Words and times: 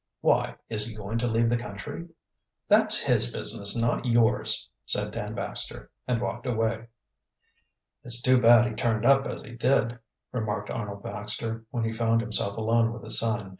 "Why? 0.21 0.55
Is 0.67 0.87
he 0.87 0.95
going 0.95 1.19
to 1.19 1.27
leave 1.27 1.47
the 1.51 1.57
country?" 1.57 2.07
"That's 2.67 2.99
his 3.01 3.31
business, 3.31 3.75
not 3.77 4.03
yours," 4.03 4.67
said 4.83 5.11
Dan 5.11 5.35
Baxter, 5.35 5.91
and 6.07 6.19
walked 6.19 6.47
away. 6.47 6.87
"It's 8.03 8.19
too 8.19 8.41
bad 8.41 8.65
he 8.65 8.73
turned 8.73 9.05
up 9.05 9.27
as 9.27 9.43
he 9.43 9.51
did," 9.51 9.99
remarked 10.31 10.71
Arnold 10.71 11.03
Baxter, 11.03 11.65
when 11.69 11.83
he 11.83 11.91
found 11.91 12.19
himself 12.21 12.57
alone 12.57 12.91
with 12.91 13.03
his 13.03 13.19
son. 13.19 13.49